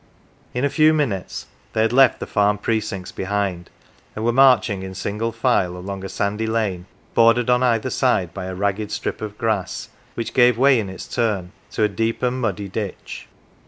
[0.53, 3.69] 73 NANCY In a few minutes they had left the farm precincts behind,
[4.15, 8.45] and were marching in single file along a sandy lane bordered on either side by
[8.45, 12.41] a ragged strip of grass, which gave way in its turn to a deep and
[12.41, 13.27] muddy ditch.